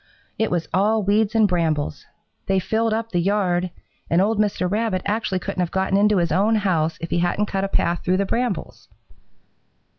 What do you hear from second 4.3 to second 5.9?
Mr. Rabbit actually couldn't have